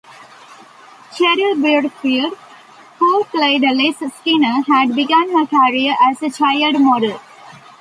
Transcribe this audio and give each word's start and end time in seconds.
Cheryl 1.11 1.61
Burfield, 1.61 2.35
who 2.97 3.23
played 3.25 3.61
Liz 3.61 3.97
Skinner, 4.15 4.63
had 4.67 4.95
begun 4.95 5.29
her 5.31 5.45
career 5.45 5.95
as 6.01 6.23
a 6.23 6.31
child 6.31 6.81
model. 6.81 7.19